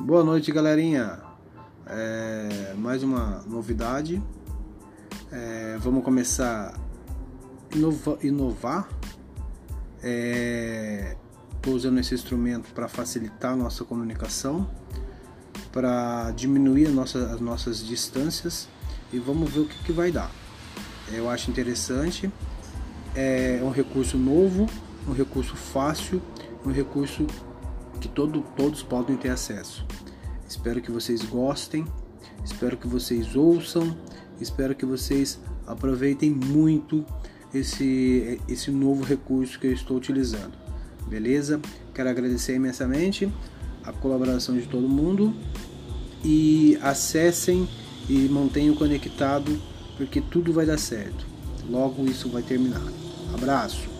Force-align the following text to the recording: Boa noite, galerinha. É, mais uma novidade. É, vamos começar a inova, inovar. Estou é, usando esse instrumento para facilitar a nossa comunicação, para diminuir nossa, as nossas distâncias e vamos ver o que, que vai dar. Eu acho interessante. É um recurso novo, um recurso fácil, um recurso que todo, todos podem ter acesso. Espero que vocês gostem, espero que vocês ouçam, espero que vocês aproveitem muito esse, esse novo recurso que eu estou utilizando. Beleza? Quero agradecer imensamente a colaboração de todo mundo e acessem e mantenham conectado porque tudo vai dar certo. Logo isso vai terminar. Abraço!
Boa 0.00 0.24
noite, 0.24 0.50
galerinha. 0.50 1.20
É, 1.86 2.74
mais 2.76 3.04
uma 3.04 3.44
novidade. 3.46 4.20
É, 5.30 5.78
vamos 5.78 6.02
começar 6.02 6.74
a 6.74 7.76
inova, 7.76 8.18
inovar. 8.20 8.88
Estou 9.98 10.02
é, 10.02 11.16
usando 11.76 12.00
esse 12.00 12.12
instrumento 12.12 12.74
para 12.74 12.88
facilitar 12.88 13.52
a 13.52 13.56
nossa 13.56 13.84
comunicação, 13.84 14.68
para 15.72 16.32
diminuir 16.32 16.88
nossa, 16.88 17.32
as 17.32 17.40
nossas 17.40 17.78
distâncias 17.78 18.68
e 19.12 19.18
vamos 19.20 19.48
ver 19.48 19.60
o 19.60 19.66
que, 19.66 19.84
que 19.84 19.92
vai 19.92 20.10
dar. 20.10 20.30
Eu 21.12 21.30
acho 21.30 21.52
interessante. 21.52 22.28
É 23.14 23.60
um 23.62 23.70
recurso 23.70 24.18
novo, 24.18 24.66
um 25.06 25.12
recurso 25.12 25.54
fácil, 25.54 26.20
um 26.66 26.72
recurso 26.72 27.28
que 28.04 28.08
todo, 28.08 28.44
todos 28.54 28.82
podem 28.82 29.16
ter 29.16 29.30
acesso. 29.30 29.84
Espero 30.46 30.82
que 30.82 30.90
vocês 30.90 31.22
gostem, 31.22 31.86
espero 32.44 32.76
que 32.76 32.86
vocês 32.86 33.34
ouçam, 33.34 33.96
espero 34.38 34.74
que 34.74 34.84
vocês 34.84 35.40
aproveitem 35.66 36.30
muito 36.30 37.04
esse, 37.54 38.38
esse 38.46 38.70
novo 38.70 39.02
recurso 39.02 39.58
que 39.58 39.68
eu 39.68 39.72
estou 39.72 39.96
utilizando. 39.96 40.52
Beleza? 41.08 41.58
Quero 41.94 42.10
agradecer 42.10 42.54
imensamente 42.54 43.32
a 43.82 43.92
colaboração 43.92 44.54
de 44.54 44.66
todo 44.66 44.86
mundo 44.86 45.34
e 46.22 46.78
acessem 46.82 47.66
e 48.06 48.28
mantenham 48.28 48.74
conectado 48.74 49.58
porque 49.96 50.20
tudo 50.20 50.52
vai 50.52 50.66
dar 50.66 50.78
certo. 50.78 51.24
Logo 51.70 52.04
isso 52.04 52.28
vai 52.28 52.42
terminar. 52.42 52.84
Abraço! 53.32 53.93